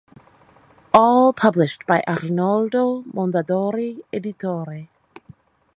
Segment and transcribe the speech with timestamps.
[0.95, 4.87] All published by Arnoldo Mondadori Editore.